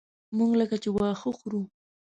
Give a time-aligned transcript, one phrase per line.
[0.37, 1.61] موږ لکه چې واښه خورو.